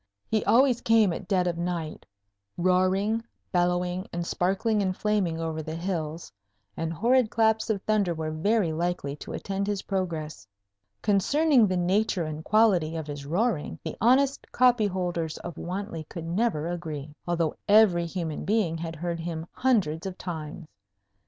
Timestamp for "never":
16.25-16.65